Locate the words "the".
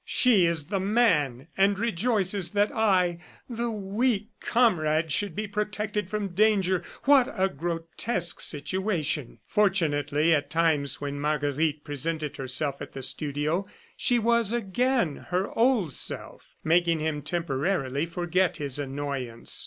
0.65-0.79, 3.47-3.69, 12.93-13.03